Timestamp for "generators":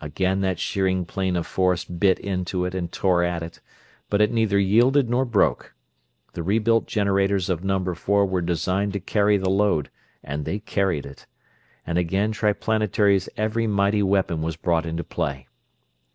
6.86-7.50